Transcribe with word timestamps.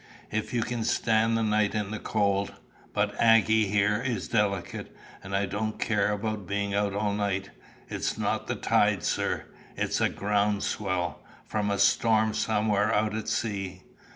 "If 0.31 0.51
you 0.51 0.63
can 0.63 0.83
stand 0.83 1.37
the 1.37 1.43
night 1.43 1.75
in 1.75 1.91
the 1.91 1.99
cold. 1.99 2.53
But 2.91 3.13
Aggy 3.21 3.67
here 3.67 4.01
is 4.01 4.27
delicate; 4.29 4.97
and 5.23 5.35
I 5.35 5.45
don't 5.45 5.77
care 5.77 6.11
about 6.11 6.47
being 6.47 6.73
out 6.73 6.93
all 6.95 7.13
night. 7.13 7.51
It's 7.87 8.17
not 8.17 8.47
the 8.47 8.55
tide, 8.55 9.03
sir; 9.03 9.45
it's 9.77 10.01
a 10.01 10.09
ground 10.09 10.63
swell 10.63 11.23
from 11.45 11.69
a 11.69 11.77
storm 11.77 12.33
somewhere 12.33 12.91
out 12.91 13.13
at 13.13 13.27
sea. 13.29 13.83